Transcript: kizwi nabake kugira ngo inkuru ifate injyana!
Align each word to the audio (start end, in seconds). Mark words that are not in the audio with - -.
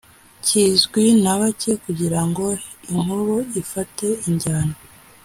kizwi 0.45 1.05
nabake 1.23 1.71
kugira 1.83 2.19
ngo 2.29 2.45
inkuru 2.93 3.35
ifate 3.61 4.07
injyana! 4.27 4.75